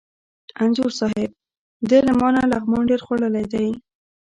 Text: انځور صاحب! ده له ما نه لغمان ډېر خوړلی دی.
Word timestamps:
انځور 0.63 0.91
صاحب! 0.99 1.31
ده 1.89 1.97
له 2.07 2.13
ما 2.19 2.27
نه 2.37 2.41
لغمان 2.51 2.83
ډېر 2.89 3.01
خوړلی 3.05 3.45
دی. 3.53 3.67